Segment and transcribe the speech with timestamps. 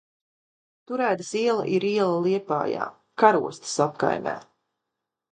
[0.91, 2.87] Turaidas iela ir iela Liepājā,
[3.25, 4.33] Karostas apkaimē.